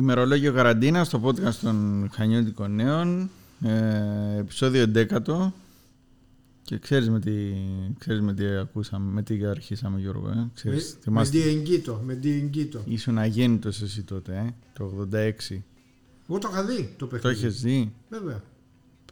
[0.00, 5.52] Ημερολόγιο καραντίνα στο podcast των Χανιώτικων Νέων, ε, επεισόδιο 11
[6.62, 7.32] και ξέρεις με τι,
[7.98, 11.38] ξέρεις με τι ακούσαμε, με τι αρχίσαμε Γιώργο, ε; Ξέρεις, με, θυμάστε...
[11.38, 12.82] με τι εγκύτω, με τι εγκύτω.
[12.84, 15.62] Ήσουν αγέννητος εσύ τότε, ε; το 86.
[16.28, 17.40] Εγώ το είχα δει το παιχνίδι.
[17.40, 18.42] Το έχεις δει; Βέβαια.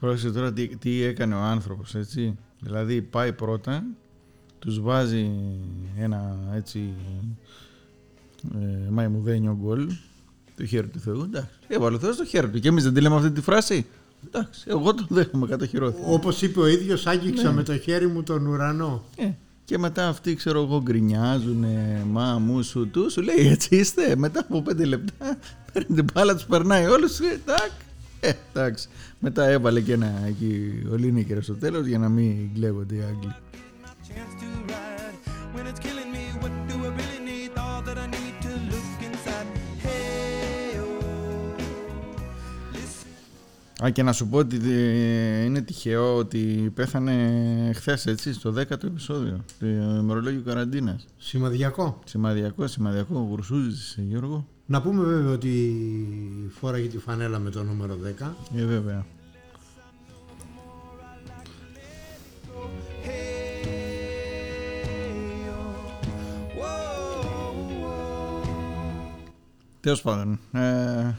[0.00, 2.36] Πρόσεχε τώρα τι, τι έκανε ο άνθρωπος, έτσι.
[2.60, 3.84] Δηλαδή πάει πρώτα,
[4.58, 5.30] τους βάζει
[5.98, 6.94] ένα έτσι
[8.60, 9.88] ε, μαϊμουδένιο γκολ
[10.58, 11.22] το χέρι του Θεού.
[11.22, 11.48] Εντάξει.
[11.68, 12.60] Έβαλε ο Θεό το χέρι του.
[12.60, 13.86] Και εμείς δεν τη λέμε αυτή τη φράση.
[14.26, 14.64] Εντάξει.
[14.66, 16.00] Εγώ το δέχομαι κατοχυρώθη.
[16.04, 17.54] Όπως είπε ο ίδιος, άγγιξα ναι.
[17.54, 19.04] με το χέρι μου τον ουρανό.
[19.16, 19.30] Ε.
[19.64, 21.64] Και μετά αυτοί, ξέρω εγώ, γκρινιάζουν,
[22.10, 24.16] μα μου σου του, σου λέει έτσι είστε.
[24.16, 25.38] Μετά από πέντε λεπτά
[25.72, 27.18] παίρνει την μπάλα, τους περνάει όλους.
[28.20, 28.88] Ε, εντάξει.
[29.18, 33.34] Μετά έβαλε και ένα εκεί ο Λίνικερ στο τέλος για να μην κλέβονται οι Άγγλοι.
[43.84, 44.56] Α, και να σου πω ότι
[45.44, 49.66] είναι τυχαίο ότι πέθανε χθες έτσι, στο 10ο επεισόδιο του
[50.00, 51.06] ημερολόγιου καραντίνας.
[51.18, 51.98] Σημαδιακό.
[52.04, 53.18] Σημαδιακό, σημαδιακό.
[53.18, 54.46] Γουρσούζησε, Γιώργο.
[54.66, 55.80] Να πούμε βέβαια ότι
[56.60, 58.34] φόραγε τη φανέλα με το νούμερο 10.
[58.56, 59.04] Ε, βέβαια.
[69.80, 70.38] Τέλος πάντων.
[70.52, 71.14] Ε,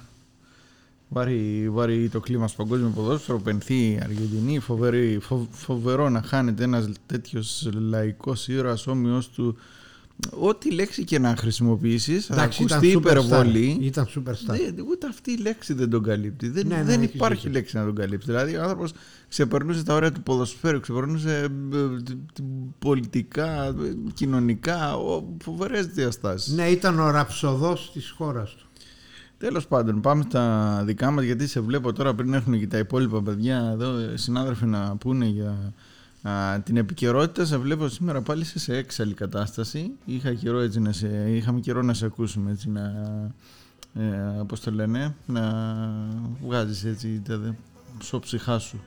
[1.11, 5.19] Βάρει, βάρει το κλίμα στο παγκόσμιο ποδόσφαιρο, πενθεί Αργεντινή, φοβερή,
[5.51, 9.57] φοβερό να χάνεται ένας τέτοιος λαϊκός ήρωας όμοιος του
[10.39, 13.77] Ό,τι λέξη και να χρησιμοποιήσεις, θα ακουστεί υπερβολή.
[13.81, 14.57] Ήταν superstar.
[14.89, 16.49] ούτε αυτή η λέξη δεν τον καλύπτει.
[16.49, 18.27] Δεν, ναι, ναι, δεν υπάρχει λέξη να τον καλύψει.
[18.27, 18.91] Δηλαδή, ο άνθρωπος
[19.29, 21.47] ξεπερνούσε τα όρια του ποδοσφαίρου, ξεπερνούσε ε,
[22.79, 23.75] πολιτικά,
[24.13, 24.95] κοινωνικά,
[25.43, 26.53] φοβερές διαστάσεις.
[26.53, 28.68] Ναι, ήταν ο ραψοδός της χώρας του.
[29.39, 33.21] Τέλος πάντων, πάμε στα δικά μας, γιατί σε βλέπω τώρα πριν έχουν και τα υπόλοιπα
[33.21, 35.73] παιδιά εδώ, συνάδελφοι να πούνε για
[36.21, 37.45] α, την επικαιρότητα.
[37.45, 39.91] Σε βλέπω σήμερα πάλι σε έξαλλη κατάσταση.
[40.05, 42.81] Είχα καιρό έτσι να σε, είχαμε καιρό να σε ακούσουμε έτσι να,
[43.93, 45.41] ε, πώς το λένε, να
[46.45, 47.55] βγάζεις έτσι τα
[48.19, 48.79] ψυχά σου.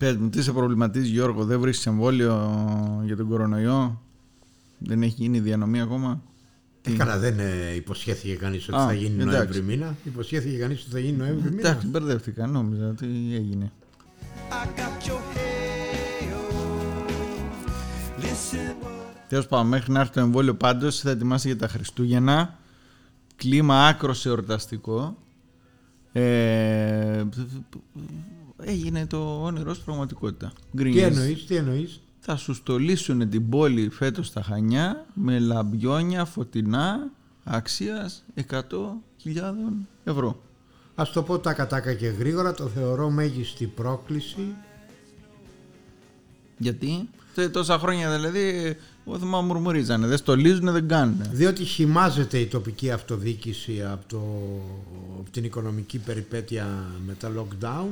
[0.00, 2.52] Πες μου, τι σε προβληματίζει Γιώργο, δεν βρίσκεις εμβόλιο
[3.04, 4.02] για τον κορονοϊό,
[4.78, 6.22] δεν έχει γίνει διανομή ακόμα;
[6.82, 9.36] Ε, καλά, δεν ε, υποσχέθηκε κανείς ότι Α, θα γίνει εντάξει.
[9.36, 9.96] Νοέμβρη μήνα.
[10.04, 11.68] Υποσχέθηκε κανείς ότι θα γίνει Νοέμβρη μήνα.
[11.68, 13.72] Εντάξει, μπερδεύτηκα, νόμιζα ότι έγινε.
[19.28, 22.58] Τέλος πάντων, μέχρι να έρθει το εμβόλιο πάντως θα ετοιμάσει για τα Χριστούγεννα.
[23.36, 25.16] Κλίμα άκρο εορταστικό.
[26.12, 27.24] Ε,
[28.64, 30.52] έγινε το όνειρό στην πραγματικότητα.
[30.76, 37.10] Τι εννοείς, τι εννοείς; Θα σου στολίσουν την πόλη φέτος στα Χανιά με λαμπιόνια φωτεινά
[37.44, 38.62] αξίας 100.000
[40.04, 40.42] ευρώ.
[40.94, 44.54] Ας το πω τα κατάκα και γρήγορα, το θεωρώ μέγιστη πρόκληση.
[46.58, 47.08] Γιατί;
[47.52, 48.76] Τόσα χρόνια δηλαδή,
[49.06, 51.20] εγώ θυμάμαι μουρμουρίζανε, δεν στολίζουν, δεν κάνουν.
[51.32, 54.22] Διότι χυμάζεται η τοπική αυτοδιοίκηση από, το,
[55.20, 57.88] από την οικονομική περιπέτεια με τα lockdown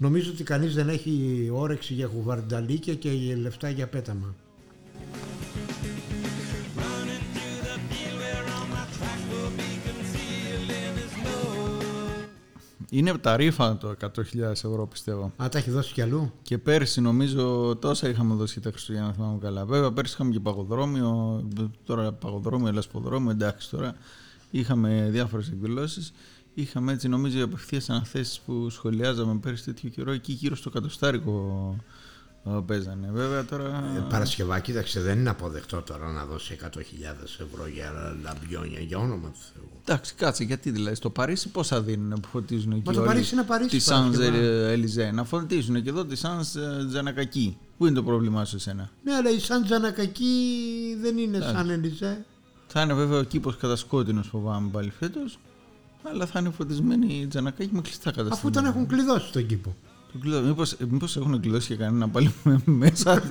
[0.00, 4.34] Νομίζω ότι κανείς δεν έχει όρεξη για κουβαρνταλίκια και λεφτά για πέταμα.
[12.90, 15.32] Είναι τα ρήφα το 100.000 ευρώ πιστεύω.
[15.42, 19.38] Α, τα έχει δώσει κι αλλού; Και πέρσι νομίζω τόσα είχαμε δώσει τα Χριστούγεννα, θυμάμαι
[19.38, 19.64] καλά.
[19.64, 21.42] Βέβαια πέρσι είχαμε και παγοδρόμιο,
[21.84, 23.94] τώρα παγοδρόμιο, λασποδρόμιο, εντάξει τώρα.
[24.50, 26.12] Είχαμε διάφορες εκδηλώσεις.
[26.60, 31.76] Είχαμε έτσι νομίζω απευθείας αναθέσεις που σχολιάζαμε πέρυσι τέτοιο καιρό εκεί γύρω στο κατοστάρικο
[32.66, 33.08] παίζανε.
[33.12, 33.64] Βέβαια τώρα.
[33.96, 36.68] Ε, Παρασκευά, κοίταξε, δεν είναι αποδεκτό τώρα να δώσει 100.000
[37.22, 39.68] ευρώ για λαμπιόνια, για όνομα του Θεού.
[39.84, 42.82] Εντάξει, κάτσε, γιατί δηλαδή στο Παρίσι πόσα δίνουν που φωτίζουν εκεί.
[42.86, 44.46] Μα το όλοι; Παρίσι είναι Παρίσι, Τη Σαν Παρασκευά.
[44.46, 45.10] Ελιζέ.
[45.10, 46.44] Να φωτίσουν και εδώ τη Σαν
[46.88, 47.56] Τζανακακή.
[47.78, 50.34] Πού είναι το πρόβλημά σου εσένα; Ναι, αλλά η Σαν Τζανακακή
[51.00, 52.24] δεν είναι σαν Ελιζέ.
[52.66, 55.38] Θα είναι βέβαια ο κήπος κατασκότεινος φοβάμαι πάλι φέτος.
[56.02, 58.34] Αλλά θα είναι φωτισμένοι οι Τζανακάκη με κλειστά καταστήματα.
[58.36, 59.76] Αφού τον έχουν κλειδώσει τον κήπο.
[60.12, 63.22] Το κλειδώ- Μήπως, ε, μήπως έχουν κλειδώσει και κανένα πάλι με- μέσα.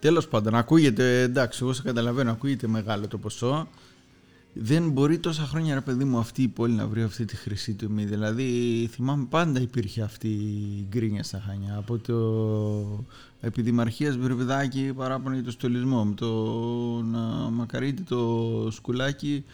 [0.00, 3.68] Τέλος πάντων, ακούγεται, εντάξει, εγώ σε καταλαβαίνω, ακούγεται μεγάλο το ποσό.
[4.54, 7.74] Δεν μπορεί τόσα χρόνια, ρε παιδί μου, αυτή η πόλη να βρει αυτή τη χρυσή
[7.74, 8.04] τομή.
[8.04, 11.76] Δηλαδή, θυμάμαι πάντα υπήρχε αυτή η γκρίνια στα Χανιά.
[11.76, 13.04] Από το
[13.40, 16.04] επιδημαρχίας Βερβιδάκη παράπονα για το στολισμό.
[16.04, 19.44] Με τον α, Μακαρίτη το σκουλάκι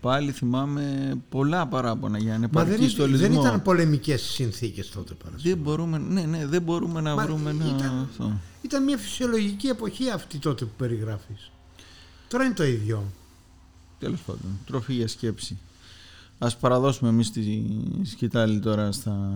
[0.00, 3.28] πάλι θυμάμαι πολλά παράπονα για Μα ανεπαρκή δεν, στολισμό.
[3.28, 5.54] δεν ήταν πολεμικές συνθήκες τότε Παρασκευά.
[5.54, 7.64] Δεν μπορούμε, ναι, ναι, δεν μπορούμε να Μα βρούμε ένα...
[7.78, 8.40] ήταν- αυτό.
[8.62, 11.50] Ήταν μια φυσιολογική εποχή αυτή τότε που περιγράφεις.
[12.28, 13.04] Τώρα είναι το ίδιο.
[14.00, 15.58] Τέλος πάντων, τροφή για σκέψη.
[16.38, 17.62] Ας παραδώσουμε εμείς τη
[18.02, 19.30] σκητάλη τώρα στα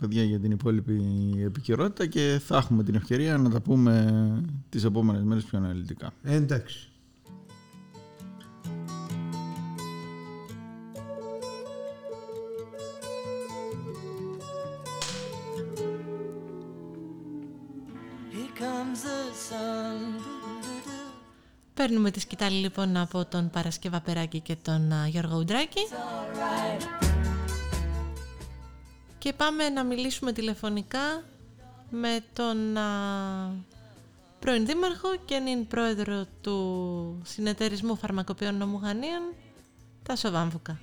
[0.00, 1.00] παιδιά για την υπόλοιπη
[1.44, 6.12] επικαιρότητα και θα έχουμε την ευκαιρία να τα πούμε τις επόμενες μέρες πιο αναλυτικά.
[6.22, 6.88] Ε, εντάξει.
[21.96, 25.80] Παίρνουμε τη σκητάλη λοιπόν από τον Παρασκευά Περάκη και τον α, Γιώργο Ουντράκη
[29.18, 31.24] και πάμε να μιλήσουμε τηλεφωνικά
[31.90, 32.82] με τον α,
[34.38, 39.22] πρώην Δήμαρχο και νυν πρόεδρο του Συνεταιρισμού Φαρμακοποιών Νομουχανίων,
[40.02, 40.80] Τάσο Βάμβουκα.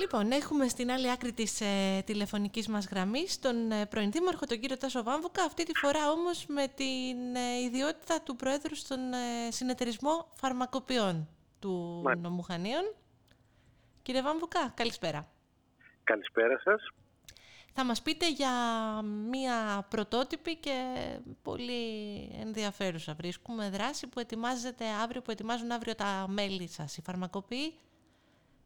[0.00, 4.60] Λοιπόν, έχουμε στην άλλη άκρη της ε, τηλεφωνικής μας γραμμής τον ε, πρώην Δήμαρχο, τον
[4.60, 9.50] κύριο Τάσο Βάμβουκα, αυτή τη φορά όμως με την ε, ιδιότητα του Προέδρου στον ε,
[9.50, 12.28] Συνεταιρισμό Φαρμακοποιών του Μάλιστα.
[12.28, 12.94] Νομουχανίων.
[14.02, 15.28] Κύριε Βάμβουκα, καλησπέρα.
[16.04, 16.90] Καλησπέρα σας.
[17.72, 18.52] Θα μας πείτε για
[19.02, 20.94] μία πρωτότυπη και
[21.42, 21.82] πολύ
[22.40, 27.74] ενδιαφέρουσα βρίσκουμε δράση που ετοιμάζεται αύριο, που ετοιμάζουν αύριο τα μέλη σας, οι φαρμακοποιοί,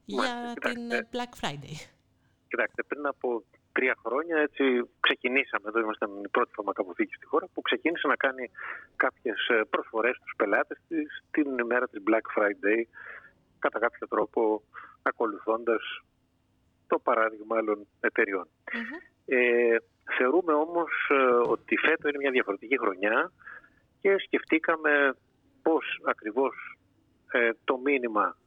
[0.04, 0.96] για Μάλιστα, την κοιτάξτε.
[0.96, 1.76] ε, Black Friday.
[2.48, 4.64] Κοιτάξτε, πριν από τρία χρόνια έτσι
[5.00, 8.50] ξεκινήσαμε, εδώ ήμασταν η πρώτη φαρμακαποθήκη στη χώρα, που ξεκίνησε να κάνει
[8.96, 12.82] κάποιες ε, προσφορές στους πελάτες της την ημέρα της Black Friday,
[13.58, 14.62] κατά κάποιο τρόπο
[15.02, 15.82] ακολουθώντας
[16.86, 18.48] το παράδειγμα άλλων εταιριών.
[18.72, 18.98] Μμμ.
[19.26, 19.76] Ε,
[20.16, 21.14] θεωρούμε όμως ε,
[21.50, 23.32] ότι φέτο είναι μια διαφορετική χρονιά
[24.00, 25.16] και σκεφτήκαμε
[25.62, 26.78] πώς ακριβώς
[27.32, 28.43] ε, το μήνυμα ε,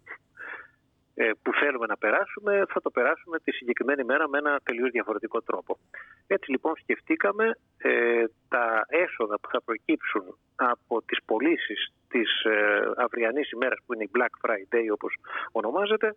[1.41, 5.77] που θέλουμε να περάσουμε θα το περάσουμε τη συγκεκριμένη μέρα με ένα τελείως διαφορετικό τρόπο.
[6.27, 13.51] Έτσι λοιπόν σκεφτήκαμε ε, τα έσοδα που θα προκύψουν από τις πωλήσεις της ε, αυριανής
[13.51, 15.17] ημέρας που είναι η Black Friday όπως
[15.51, 16.15] ονομάζεται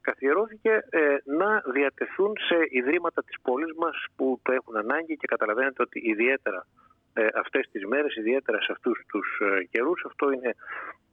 [0.00, 5.82] καθιερώθηκε ε, να διατεθούν σε ιδρύματα της πόλης μας που το έχουν ανάγκη και καταλαβαίνετε
[5.82, 6.93] ότι ιδιαίτερα ε,
[7.34, 10.54] αυτές τις μέρες, ιδιαίτερα σε αυτούς τους ε, καιρούς αυτό είναι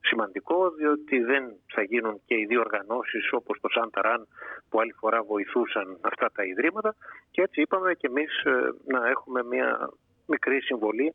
[0.01, 1.43] σημαντικό διότι δεν
[1.73, 4.27] θα γίνουν και οι δύο οργανώσεις όπως το Σανταράν
[4.69, 6.95] που άλλη φορά βοηθούσαν αυτά τα ιδρύματα
[7.31, 8.51] και έτσι είπαμε και εμείς ε,
[8.85, 9.89] να έχουμε μια
[10.25, 11.13] μικρή συμβολή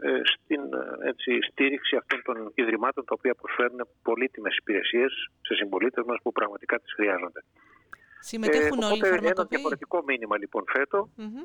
[0.00, 6.04] ε, στην ε, έτσι, στήριξη αυτών των ιδρυμάτων τα οποία προσφέρουν πολύτιμες υπηρεσίες σε συμπολίτες
[6.06, 7.44] μας που πραγματικά τις χρειάζονται.
[8.20, 11.42] Συμμετέχουν Ε, όλοι οι οπότε ένα φαρμακοποιοί; διαφορετικό μήνυμα λοιπόν φέτο Μμμ.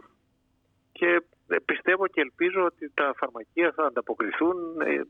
[0.91, 1.21] και ε,
[1.65, 4.81] πιστεύω και ελπίζω ότι τα φαρμακεία θα ανταποκριθούν.
[4.81, 5.01] Ε,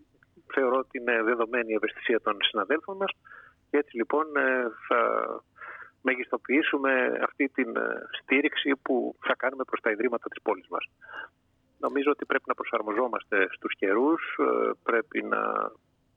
[0.53, 3.11] Θεωρώ ότι είναι δεδομένη η ευαισθησία των συναδέλφων μας
[3.69, 4.99] και έτσι λοιπόν ε, θα
[6.01, 10.85] μεγιστοποιήσουμε αυτή την ε, στήριξη που θα κάνουμε προς τα ιδρύματα της πόλης μας.
[11.79, 15.71] Νομίζω ότι πρέπει να προσαρμοζόμαστε στους καιρούς, ε, πρέπει να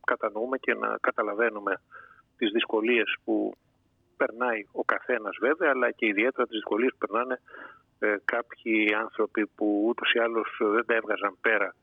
[0.07, 1.81] κατανοούμε και να καταλαβαίνουμε
[2.37, 3.53] τις δυσκολίες που
[4.17, 7.41] περνάει ο καθένας βέβαια, αλλά και ιδιαίτερα τις δυσκολίες που περνάνε ε,
[8.25, 11.75] κάποιοι άνθρωποι που ούτως ή άλλως δεν τα έβγαζαν πέρα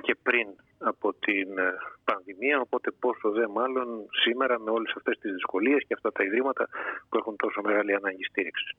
[0.00, 0.46] και πριν
[0.78, 1.72] από την ε,
[2.04, 6.68] πανδημία, οπότε πόσο δε μάλλον σήμερα με όλες αυτές τις δυσκολίες και αυτά τα ιδρύματα
[7.08, 8.72] που έχουν τόσο μεγάλη ανάγκη στήριξης.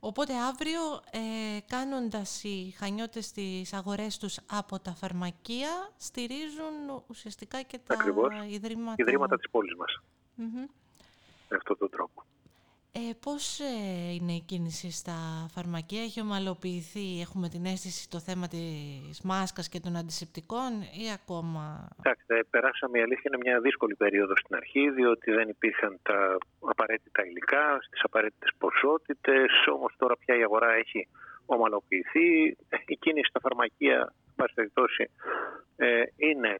[0.00, 7.78] Οπότε αύριο ε, κάνοντας οι χανιώτες τις αγορές τους από τα φαρμακεία στηρίζουν ουσιαστικά και
[7.86, 8.28] τα Ακριβώς.
[8.48, 8.94] ιδρύματα.
[8.96, 10.00] Ιδρύματα της πόλης μας,
[10.34, 10.64] Μμμ.
[11.48, 12.24] με αυτόν τον τρόπο.
[12.98, 13.64] Ε, πώς ε,
[14.16, 15.18] είναι η κίνηση στα
[15.54, 20.70] φαρμακεία, έχει ομαλοποιηθεί, έχουμε την αίσθηση το θέμα της μάσκας και των αντισηπτικών
[21.04, 21.88] ή ακόμα...
[21.96, 27.26] Κοιτάξτε, περάσαμε η αλήθεια είναι μια δύσκολη περίοδο στην αρχή, διότι δεν υπήρχαν τα απαραίτητα
[27.26, 31.08] υλικά στις απαραίτητες ποσότητες, όμως τώρα πια η αγορά έχει
[31.46, 32.56] ομαλοποιηθεί.
[32.86, 35.10] Η κίνηση στα φαρμακεία, πάση περιπτώσει,
[35.76, 36.58] ε, είναι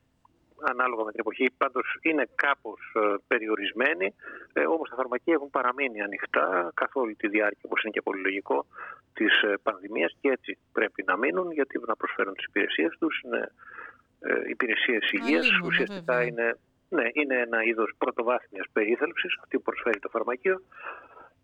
[0.60, 4.14] ανάλογα με την εποχή, πάντως είναι κάπως ε, περιορισμένη,
[4.52, 8.20] ε, όμως τα φαρμακεία έχουν παραμείνει ανοιχτά καθ' όλη τη διάρκεια, όπως είναι και πολύ
[8.20, 8.66] λογικό,
[9.16, 13.52] της ε, πανδημίας και έτσι πρέπει να μείνουν γιατί να προσφέρουν τις υπηρεσίες τους, είναι
[14.20, 16.26] ε, υπηρεσίες υγείας, Αλλήμον, ουσιαστικά βέβαια.
[16.26, 16.58] είναι,
[16.88, 20.62] ναι, είναι ένα είδος πρωτοβάθμιας περίθαλψης, αυτή που προσφέρει το φαρμακείο.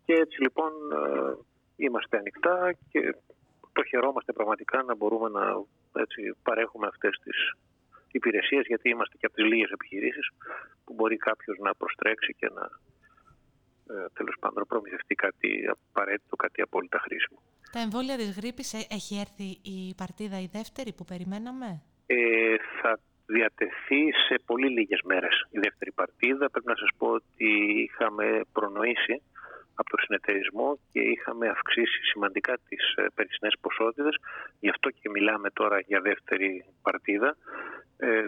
[0.05, 1.33] Και έτσι λοιπόν ε,
[1.75, 3.15] είμαστε ανοιχτά και
[3.73, 5.63] το χαιρόμαστε πραγματικά να μπορούμε να
[6.01, 7.53] έτσι, παρέχουμε αυτές τις
[8.17, 10.29] υπηρεσίες γιατί είμαστε και από τις λίγες επιχειρήσεις
[10.85, 12.69] που μπορεί κάποιος να προστρέξει και να
[13.89, 17.39] ε, τέλος πάντων να προμηθευτεί κάτι απαραίτητο, κάτι απόλυτα χρήσιμο.
[17.71, 22.99] Τα εμβόλια της γρήπης ε, έχει έρθει η παρτίδα η δεύτερη που περιμέναμε; Ε, θα
[23.25, 26.49] διατεθεί σε πολύ λίγες μέρες η δεύτερη παρτίδα.
[26.49, 27.49] Πρέπει να σας πω ότι
[27.89, 29.21] είχαμε προνοήσει
[29.75, 34.15] από το συνεταιρισμό και είχαμε αυξήσει σημαντικά τις ε, περσινές ποσότητες.
[34.59, 37.35] Γι' αυτό και μιλάμε τώρα για δεύτερη παρτίδα, ε,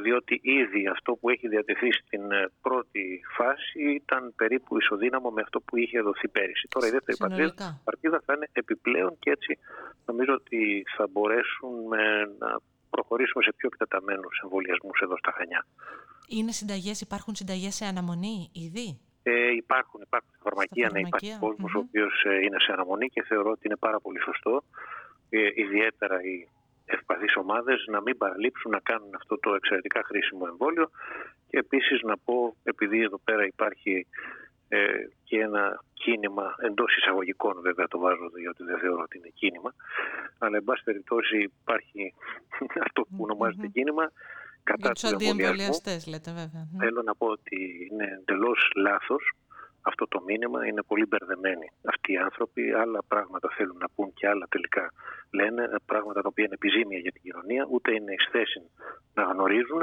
[0.04, 5.60] διότι ήδη αυτό που έχει διατεθεί στην ε, πρώτη φάση ήταν περίπου ισοδύναμο με αυτό
[5.62, 6.68] που είχε δοθεί πέρυσι.
[6.70, 7.82] Τώρα η δεύτερη παρτίδα, Συνολικά.
[7.84, 9.58] παρτίδα θα είναι επιπλέον και έτσι
[10.06, 12.02] νομίζω ότι θα μπορέσουμε
[12.40, 15.66] να προχωρήσουμε σε πιο εκτεταμένους εμβολιασμούς εδώ στα Χανιά.
[16.28, 21.26] Είναι συνταγές, υπάρχουν συνταγές σε αναμονή ήδη; Ε, υπάρχουν, υπάρχουν στα φαρμακεία, Στα ναι, υπάρχει
[21.32, 21.86] φαρμακεία, κόσμος ο μμμ.
[21.88, 24.64] οποίος ε, είναι σε αναμονή και θεωρώ ότι είναι πάρα πολύ σωστό,
[25.30, 26.48] ε, ιδιαίτερα οι
[27.08, 30.90] ευπαθείς ομάδες, να μην παραλείψουν να κάνουν αυτό το εξαιρετικά χρήσιμο εμβόλιο
[31.50, 34.08] και επίσης να πω, επειδή εδώ πέρα υπάρχει
[34.68, 34.78] ε,
[35.24, 39.76] και ένα κίνημα εντός εισαγωγικών βέβαια το βάζω διότι δεν θεωρώ ότι είναι κίνημα
[40.38, 42.14] αλλά εν πάση περιπτώσει υπάρχει
[42.86, 44.12] αυτό που ονομάζεται κίνημα
[44.64, 46.68] κατά Για τους του εμβολιασμού αντιεμβολιαστές λέτε βέβαια.
[46.72, 46.78] Ναι.
[46.84, 49.24] Θέλω να πω ότι είναι εντελώς λάθος
[49.90, 50.68] αυτό το μήνυμα.
[50.68, 52.74] Είναι πολύ μπερδεμένοι αυτοί οι άνθρωποι.
[52.74, 54.92] Άλλα πράγματα θέλουν να πούν και άλλα τελικά
[55.32, 55.70] λένε.
[55.86, 57.68] Πράγματα τα οποία είναι επιζήμια για την κοινωνία.
[57.70, 58.62] Ούτε είναι εις θέση
[59.14, 59.82] να γνωρίζουν.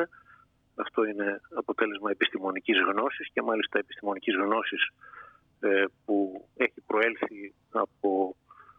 [0.75, 4.83] Αυτό είναι αποτέλεσμα επιστημονικής γνώσης και μάλιστα επιστημονικής γνώσης
[5.61, 8.37] ε, που έχει προέλθει από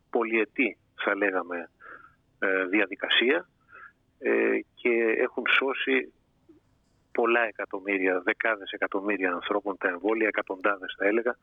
[0.10, 1.70] πολυετή θα λέγαμε
[2.40, 3.48] ε, διαδικασία
[4.20, 6.14] ε, και έχουν σώσει
[7.14, 11.38] πολλά εκατομμύρια, δεκάδες εκατομμύρια ανθρώπων τα εμβόλια, εκατοντάδες θα έλεγα,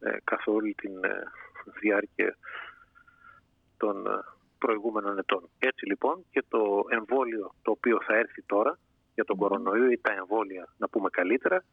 [0.00, 1.22] ε, καθ' όλη την ε,
[1.80, 2.36] διάρκεια
[3.76, 4.10] των ε,
[4.58, 5.48] προηγούμενων ετών.
[5.58, 8.78] Έτσι λοιπόν και το εμβόλιο το οποίο θα έρθει τώρα
[9.14, 11.64] για τον κορονοϊό ή τα εμβόλια να πούμε καλύτερα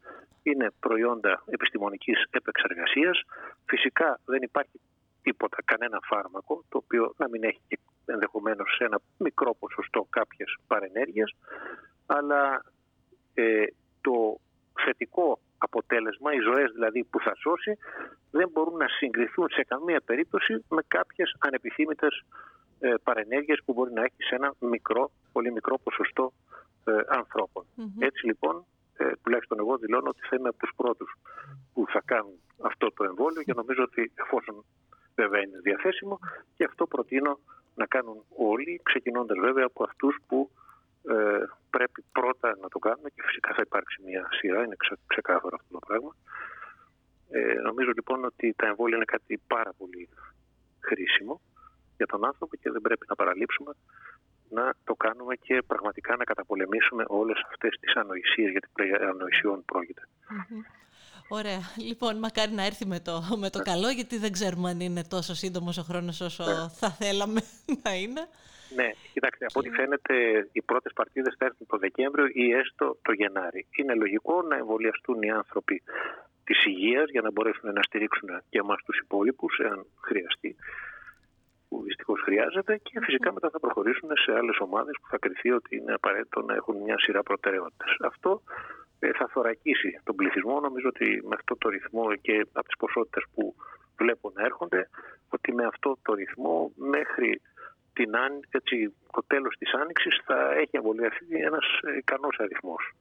[0.42, 3.20] είναι προϊόντα επιστημονικής επεξεργασίας.
[3.66, 4.80] Φυσικά δεν υπάρχει
[5.22, 10.56] τίποτα, κανένα φάρμακο το οποίο να μην έχει και ενδεχομένως σε ένα μικρό ποσοστό κάποιες
[10.66, 11.36] παρενέργειες
[12.06, 12.62] αλλά
[13.40, 13.66] ε,
[14.00, 14.40] το
[14.84, 17.78] θετικό αποτέλεσμα, οι ζωές δηλαδή που θα σώσει,
[18.30, 22.24] δεν μπορούν να συγκριθούν σε καμία περίπτωση με κάποιες ανεπιθύμητες
[22.80, 26.32] ε, παρενέργειες που μπορεί να έχει σε ένα μικρό, πολύ μικρό ποσοστό
[26.84, 27.64] ε, ανθρώπων.
[27.98, 28.64] Έτσι λοιπόν,
[28.96, 31.14] ε, τουλάχιστον εγώ δηλώνω ότι θα είμαι από τους πρώτους
[31.72, 34.64] που θα κάνουν αυτό το εμβόλιο και νομίζω ότι εφόσον
[35.14, 36.18] βέβαια είναι διαθέσιμο
[36.56, 37.38] και αυτό προτείνω
[37.74, 40.54] να κάνουν όλοι, ξεκινώντας βέβαια από αυτούς που ε,
[42.40, 45.70] πρέπει πρώτα να το κάνουμε και φυσικά θα υπάρξει μια σειρά, είναι ξε, ξεκάθαρο αυτό
[45.78, 46.12] το πράγμα.
[47.30, 50.08] Ε, νομίζω λοιπόν ότι τα εμβόλια είναι κάτι πάρα πολύ
[50.80, 51.40] χρήσιμο
[51.96, 53.72] για τον άνθρωπο και δεν πρέπει να παραλείψουμε
[54.48, 60.02] να το κάνουμε και πραγματικά να καταπολεμήσουμε όλες αυτές τις ανοησίες γιατί περί ανοησιών πρόκειται.
[61.28, 61.60] Ωραία.
[61.88, 65.34] Λοιπόν, μακάρι να έρθει με το, με το καλό, γιατί δεν ξέρουμε αν είναι τόσο
[65.34, 66.68] σύντομος ο χρόνος όσο Ναι.
[66.80, 67.40] θα θέλαμε
[67.84, 68.28] να είναι.
[68.74, 70.14] Ναι, κοιτάξτε, από ό,τι φαίνεται
[70.52, 73.66] οι πρώτες παρτίδες θα έρθουν το Δεκέμβριο ή έστω το Γενάρη.
[73.76, 75.82] Είναι λογικό να εμβολιαστούν οι άνθρωποι
[76.44, 80.56] της υγείας για να μπορέσουν να στηρίξουν και εμάς τους υπόλοιπους, εάν χρειαστεί,
[81.68, 85.76] που δυστυχώς χρειάζεται και φυσικά μετά θα προχωρήσουν σε άλλες ομάδες που θα κριθεί ότι
[85.76, 87.96] είναι απαραίτητο να έχουν μια σειρά προτεραιότητες.
[88.00, 90.60] Αυτό ε, θα θωρακίσει τον πληθυσμό.
[90.60, 93.54] Νομίζω ότι με αυτό το ρυθμό και από τις ποσότητες που
[93.96, 94.88] βλέπω να έρχονται,
[95.28, 97.40] ότι με αυτό το ρυθμό μέχρι
[97.92, 102.92] την, Άνοι- έτσι, το τέλος της Άνοιξης θα έχει εμβολιαστεί ένας ε, ικανός αριθμός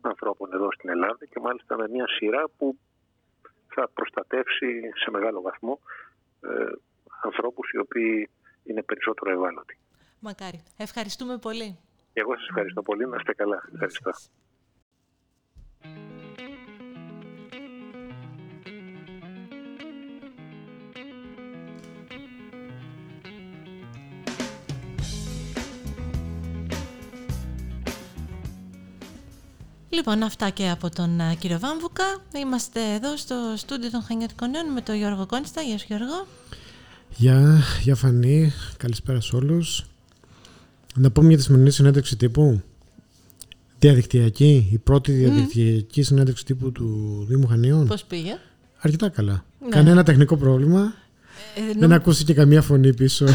[0.00, 2.78] ανθρώπων εδώ στην Ελλάδα και μάλιστα με μια σειρά που
[3.74, 5.80] θα προστατεύσει σε μεγάλο βαθμό
[6.40, 6.48] ε,
[7.22, 8.30] ανθρώπους οι οποίοι
[8.64, 9.78] είναι περισσότερο ευάλωτοι.
[10.20, 10.62] Μακάρι.
[10.76, 11.78] Ευχαριστούμε πολύ.
[12.12, 13.06] Εγώ σας ευχαριστώ πολύ.
[13.06, 13.68] Να είστε καλά.
[13.72, 14.10] Ευχαριστώ.
[29.96, 32.04] Λοιπόν, αυτά και από τον α, κύριο Βάμβουκα.
[32.40, 35.60] Είμαστε εδώ στο στούντιο των Χανιωτικών Νέων με τον Γιώργο Κόνστα.
[35.62, 36.26] Γεια σου Γιώργο.
[37.16, 39.84] Γεια, γεια Φανή, καλησπέρα σε όλους.
[40.94, 42.62] Να πούμε για τη σημερινή συνέντευξη τύπου.
[43.78, 47.86] Διαδικτυακή, η πρώτη διαδικτυακή συνέντευξη τύπου του Δήμου Χανίων.
[47.86, 48.38] Πώς πήγε;
[48.78, 49.44] Αρκετά καλά.
[49.60, 49.68] Ναι.
[49.68, 50.94] Κανένα τεχνικό πρόβλλημα.
[51.54, 53.26] Ε, Δεν ακούστηκε καμία φωνή πίσω.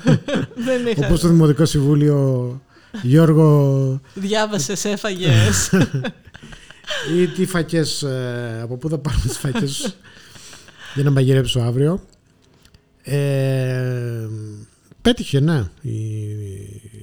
[0.66, 1.06] δεν είχα.
[1.06, 2.60] Όπως το Δημοτικό Συμβούλιο
[3.02, 5.70] Γιώργο Διάβασες, έφαγες.
[7.16, 9.96] ή τι φακές, ε, από πού θα πάρουμε τις φακές
[10.94, 12.00] για να μαγειρέψω αύριο.
[13.02, 14.28] Ε,
[15.02, 15.68] πέτυχε, ναι.
[15.80, 15.96] Η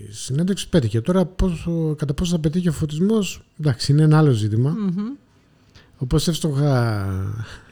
[0.10, 1.02] συνέντευξη πέτυχε.
[1.02, 4.70] Τώρα πόσο, κατά πόσο θα πετύχει ο φωτισμός, εντάξει, είναι ένα άλλο ζήτημα.
[4.70, 5.14] Μμμ.
[5.98, 7.06] Όπως εύστοχα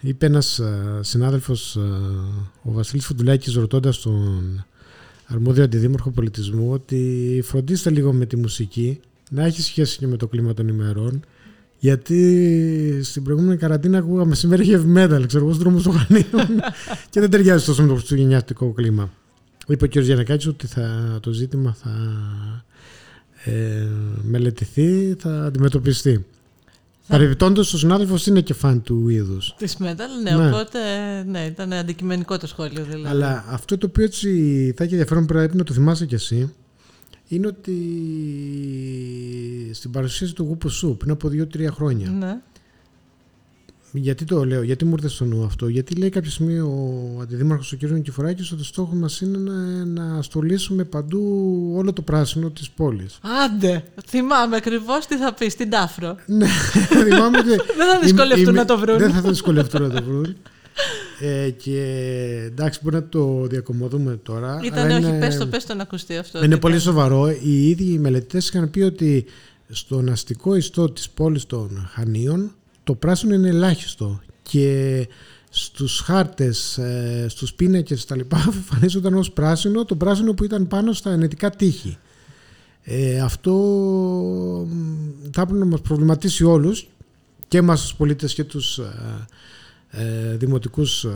[0.01, 1.79] είπε ένας ε, συνάδελφος, ε,
[2.61, 4.65] ο Βασίλης Φουντουλάκης, ρωτώντας τον
[5.31, 10.27] αρμόδιο αντιδήμαρχο πολιτισμού, ότι φροντίστε λίγο με τη μουσική, να έχει σχέση και με το
[10.27, 11.23] κλίμα των ημερών,
[11.79, 16.61] γιατί στην προηγούμενη καραντίνα ακούγαμε σήμερα heavy metal, ξέρω εγώ, στους δρόμους των Χανίων
[17.09, 19.11] και δεν ταιριάζει τόσο με το χριστουγεννιάτικο κλίμα.
[19.67, 19.97] Είπε ο κ.
[19.97, 21.91] Γιανακάκης ότι θα, το ζήτημα θα
[23.43, 23.87] ε,
[24.21, 26.25] μελετηθεί, θα αντιμετωπιστεί.
[27.07, 29.55] Παρεμπιπτόντως ο συνάδελφος είναι και φαν του είδους.
[29.57, 30.47] Της Metal, ναι, Ναι.
[30.47, 30.79] οπότε
[31.27, 33.07] ναι, ήταν αντικειμενικό το σχόλιο δηλαδή.
[33.07, 34.29] Αλλά αυτό το οποίο έτσι
[34.77, 36.53] θα έχει ενδιαφέρον πρέπει να το θυμάσαι κι εσύ
[37.27, 37.75] είναι ότι
[39.73, 42.09] στην παρουσίαση του Γούπου Σου πριν από 2-3 χρόνια.
[42.09, 42.41] Ναι.
[43.93, 47.71] Γιατί το λέω, γιατί μου ήρθε στο νου αυτό, Γιατί λέει κάποια στιγμή ο αντιδήμαρχος
[47.71, 47.83] ο κ.
[47.83, 51.21] Νικηφοράκης ότι στόχος μας είναι να, να στολίσουμε παντού
[51.75, 53.19] όλο το πράσινο της πόλης.
[53.45, 56.15] Άντε, θυμάμαι ακριβώς τι θα πεις στην Τάφρο.
[56.37, 56.47] Ναι,
[56.87, 57.49] θυμάμαι ότι.
[57.79, 58.97] Δεν θα δυσκολευτούν να το βρουν.
[58.97, 60.35] Δεν θα δυσκολευτούν να το βρουν.
[61.19, 61.81] Ε, και
[62.45, 64.59] εντάξει, μπορεί να το διακομωδούμε τώρα.
[64.63, 66.43] Ήταν αλλά όχι, είναι- πες το, πες το να ακουστεί αυτό.
[66.43, 66.85] Είναι τι πολύ κάνει.
[66.85, 67.29] σοβαρό.
[67.43, 69.25] Οι ίδιοι οι μελετητές είχαν πει ότι
[69.69, 72.51] στον αστικό ιστό της πόλης των Χανίων
[72.83, 75.07] το πράσινο είναι ελάχιστο και
[75.49, 80.93] στους χάρτες, ε, στους πίνακες τα λοιπά εμφανίζονταν ως πράσινο το πράσινο που ήταν πάνω
[80.93, 81.97] στα ενετικά τείχη.
[82.83, 83.53] Ε, αυτό
[84.69, 86.87] μ, θα έπρεπε να μας προβληματίσει όλους
[87.47, 89.27] και εμάς τους πολίτες και τους ε,
[89.89, 91.09] ε, δημοτικούς ε,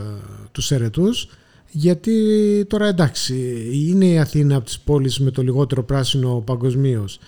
[0.52, 1.28] τους αιρετούς
[1.70, 2.14] γιατί
[2.68, 7.18] τώρα εντάξει είναι η Αθήνα από τις πόλεις με το λιγότερο πράσινο παγκοσμίως.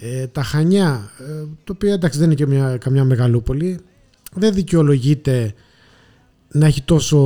[0.00, 3.80] Ε, τα Χανιά, ε, το οποίο εντάξει δεν είναι και μια, καμιά μεγαλούπολη,
[4.34, 5.54] δεν δικαιολογείται
[6.52, 7.18] να έχει τόσο,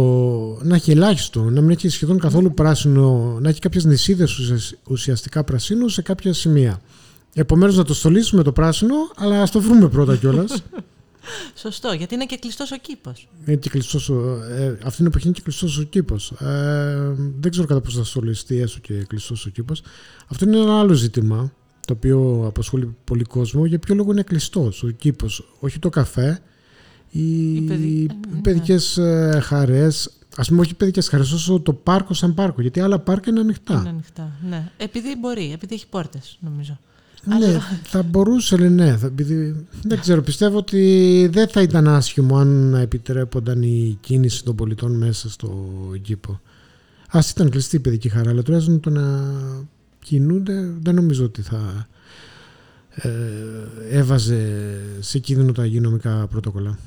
[0.63, 5.45] να έχει ελάχιστο, να μην έχει σχεδόν καθόλου πράσινο, να έχει κάποιες νησίδες ουσιασ- ουσιαστικά
[5.45, 6.81] πρασίνου σε κάποια σημεία.
[7.35, 10.63] Επομένως να το στολίσουμε το πράσινο, αλλά ας το βρούμε πρώτα κιόλας.
[11.63, 13.29] Σωστό, γιατί είναι και κλειστός ο κήπος.
[13.47, 16.31] Είναι και κλειστός ο- ε, αυτή την εποχή είναι και κλειστός ο κήπος.
[16.31, 19.83] Ε, δεν ξέρω κατά πόσο θα στολιστεί έστω και κλειστός ο κήπος.
[20.29, 21.53] Αυτό είναι ένα άλλο ζήτημα
[21.87, 23.64] το οποίο απασχολεί πολύ κόσμο.
[23.66, 26.40] Για ποιο λόγο είναι κλειστός ο κήπος, όχι το καφέ,
[27.11, 28.40] οι, Οι παιδι- οι ναι.
[28.40, 28.77] παιδικέ
[29.42, 30.11] χαρές.
[30.37, 32.61] Α πούμε, όχι οι παιδικέ χαρές, όσο το πάρκο σαν πάρκο.
[32.62, 33.75] Γιατί άλλα πάρκα είναι ανοιχτά.
[33.81, 34.31] Είναι ανοιχτά.
[34.49, 34.71] Ναι.
[34.77, 36.79] Επειδή μπορεί, επειδή έχει πόρτες, νομίζω.
[37.25, 38.97] Ναι, Αλλά- θα μπορούσε, λέει, ναι.
[38.97, 44.57] Θα, επειδή, δεν ξέρω, πιστεύω ότι δεν θα ήταν άσχημο αν επιτρέπονταν η κίνηση των
[44.57, 45.68] πολιτών μέσα στο
[46.03, 46.40] κήπο.
[47.11, 49.21] Α ήταν κλειστή η παιδική χαρά, αλλά τουλάχιστον το να
[50.03, 51.87] κινούνται δεν νομίζω ότι θα
[52.95, 53.09] ε,
[53.91, 56.79] έβαζε σε κίνδυνο τα υγειονομικά πρωτόκολλα.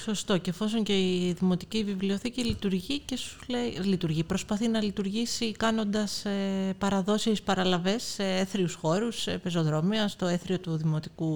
[0.00, 0.38] Σωστό.
[0.38, 3.78] Και εφόσον και η Δημοτική Βιβλιοθήκη λειτουργεί και σου λέει.
[3.84, 6.30] Λειτουργεί, προσπαθεί να λειτουργήσει κάνοντας ε,
[6.78, 11.26] παραδόσεις παραλαβές σε έθριους χώρους, σε πεζοδρόμια, στο έθριο του Δημοτικού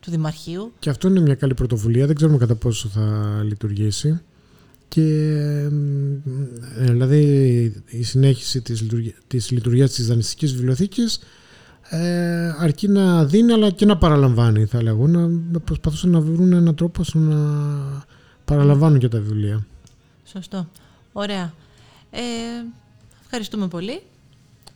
[0.00, 0.72] του Δημαρχείου.
[0.78, 4.20] Και αυτό είναι μια καλή πρωτοβουλία, δεν ξέρουμε κατά πόσο θα λειτουργήσει.
[4.88, 5.02] Και
[5.70, 6.14] μ,
[6.78, 7.39] ε, δηλαδή
[7.86, 11.20] η συνέχιση της, λειτουργία, της λειτουργίας της δανειστικής βιβλιοθήκης
[11.88, 16.52] ε, αρκεί να δίνει αλλά και να παραλαμβάνει θα λέγω να, να προσπαθούσαν να βρουν
[16.52, 18.04] έναν τρόπο ώστε να
[18.44, 19.66] παραλαμβάνουν και τα βιβλία.
[20.24, 20.68] Σωστό.
[21.12, 21.52] Ωραία.
[22.10, 22.20] Ε,
[23.22, 24.02] ευχαριστούμε πολύ.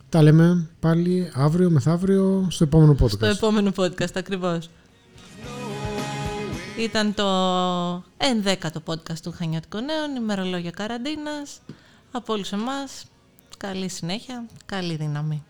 [0.09, 3.09] Τα λέμε πάλι αύριο μεθαύριο στο επόμενο podcast.
[3.09, 4.69] Στο επόμενο podcast ακριβώς.
[6.77, 7.25] Ήταν το
[8.17, 11.61] 11ο podcast του Χανιώτικων Νέων, ημερολόγια καραντίνας.
[12.15, 13.05] Από όλους εμάς,
[13.57, 15.43] καλή συνέχεια, καλή δύναμη.